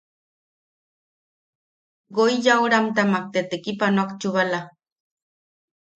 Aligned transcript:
Yoi 2.15 2.35
yaʼuratamak 2.45 3.25
ne 3.33 3.41
tekipanoak 3.49 4.11
chubala. 4.19 4.59